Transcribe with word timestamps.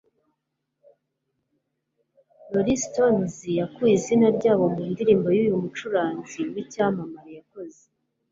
Rolling 2.51 2.81
Stones 2.85 3.35
yakuye 3.59 3.93
izina 3.99 4.27
ryabo 4.37 4.65
mu 4.75 4.83
ndirimbo 4.91 5.27
yuyu 5.37 5.61
mucuranzi 5.63 6.39
wicyamamare 6.53 7.31
yakoze 7.39 7.81